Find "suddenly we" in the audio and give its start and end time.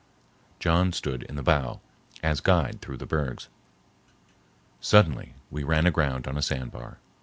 4.79-5.61